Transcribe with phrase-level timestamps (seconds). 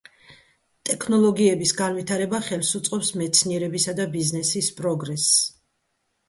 [0.89, 5.37] ტექნოლოგიების განვითარება ხელს უწყობს მეცნიერებისა და ბიზნესის პროგრესს.